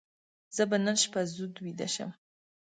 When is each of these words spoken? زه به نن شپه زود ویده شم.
زه 0.55 0.63
به 0.69 0.77
نن 0.85 0.97
شپه 1.03 1.21
زود 1.35 1.55
ویده 1.63 1.87
شم. 1.93 2.11